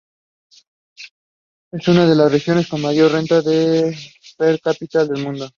Es 1.71 1.87
una 1.87 2.07
de 2.07 2.15
las 2.15 2.31
regiones 2.31 2.67
con 2.67 2.81
mayor 2.81 3.11
renta 3.11 3.43
per 3.43 4.59
cápita 4.59 5.05
del 5.05 5.23
mundo. 5.23 5.47